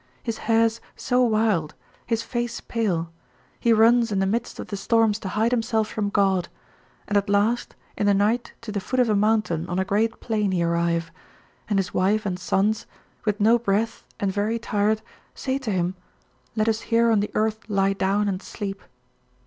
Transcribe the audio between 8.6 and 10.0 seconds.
to the foot of a mountain on a